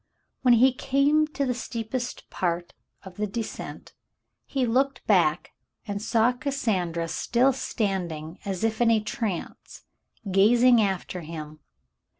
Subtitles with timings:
[0.41, 3.93] When he came to the steepest part of the descent,
[4.47, 5.51] he looked back
[5.87, 9.83] and saw Cassandra still standing as if in a trance,
[10.31, 11.59] gazing after him.